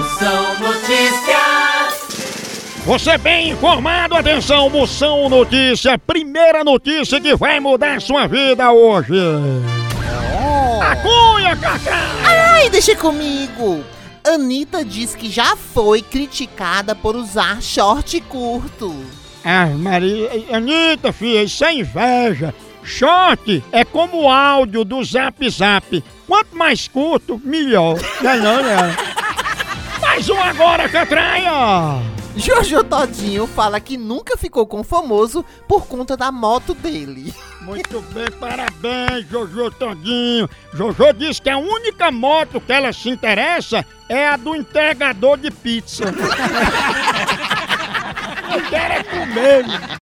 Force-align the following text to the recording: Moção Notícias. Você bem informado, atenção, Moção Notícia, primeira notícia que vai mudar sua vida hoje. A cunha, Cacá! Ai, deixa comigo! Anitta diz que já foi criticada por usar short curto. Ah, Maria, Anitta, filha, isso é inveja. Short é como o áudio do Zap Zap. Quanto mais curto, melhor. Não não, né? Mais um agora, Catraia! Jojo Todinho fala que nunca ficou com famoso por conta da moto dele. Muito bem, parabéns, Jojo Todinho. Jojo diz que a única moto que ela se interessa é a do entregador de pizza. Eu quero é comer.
Moção 0.00 0.58
Notícias. 0.60 2.08
Você 2.86 3.18
bem 3.18 3.50
informado, 3.50 4.14
atenção, 4.14 4.70
Moção 4.70 5.28
Notícia, 5.28 5.98
primeira 5.98 6.64
notícia 6.64 7.20
que 7.20 7.36
vai 7.36 7.60
mudar 7.60 8.00
sua 8.00 8.26
vida 8.26 8.72
hoje. 8.72 9.12
A 10.80 10.96
cunha, 10.96 11.54
Cacá! 11.54 12.00
Ai, 12.24 12.70
deixa 12.70 12.96
comigo! 12.96 13.84
Anitta 14.26 14.82
diz 14.82 15.14
que 15.14 15.30
já 15.30 15.54
foi 15.54 16.00
criticada 16.00 16.94
por 16.94 17.14
usar 17.14 17.60
short 17.60 18.18
curto. 18.22 18.96
Ah, 19.44 19.66
Maria, 19.66 20.30
Anitta, 20.50 21.12
filha, 21.12 21.42
isso 21.42 21.62
é 21.62 21.74
inveja. 21.74 22.54
Short 22.82 23.62
é 23.70 23.84
como 23.84 24.22
o 24.22 24.30
áudio 24.30 24.82
do 24.82 25.04
Zap 25.04 25.46
Zap. 25.50 26.02
Quanto 26.26 26.56
mais 26.56 26.88
curto, 26.88 27.38
melhor. 27.44 27.98
Não 28.22 28.36
não, 28.36 28.62
né? 28.62 28.76
Mais 28.76 29.09
um 30.30 30.42
agora, 30.42 30.88
Catraia! 30.88 32.00
Jojo 32.36 32.84
Todinho 32.84 33.46
fala 33.46 33.80
que 33.80 33.96
nunca 33.96 34.36
ficou 34.36 34.66
com 34.66 34.84
famoso 34.84 35.44
por 35.66 35.86
conta 35.86 36.16
da 36.16 36.30
moto 36.30 36.74
dele. 36.74 37.34
Muito 37.60 38.00
bem, 38.12 38.30
parabéns, 38.38 39.28
Jojo 39.28 39.70
Todinho. 39.72 40.48
Jojo 40.72 41.12
diz 41.12 41.40
que 41.40 41.50
a 41.50 41.58
única 41.58 42.10
moto 42.10 42.60
que 42.60 42.72
ela 42.72 42.92
se 42.92 43.10
interessa 43.10 43.84
é 44.08 44.28
a 44.28 44.36
do 44.36 44.54
entregador 44.54 45.36
de 45.36 45.50
pizza. 45.50 46.04
Eu 48.52 48.62
quero 48.68 48.94
é 48.94 49.02
comer. 49.04 49.64